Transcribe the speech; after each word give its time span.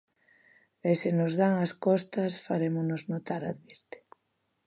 "E 0.89 0.91
se 1.01 1.09
nos 1.19 1.33
dan 1.41 1.53
as 1.65 1.71
costas, 1.85 2.31
farémonos 2.47 3.01
notar", 3.11 3.41
advirte. 3.45 3.97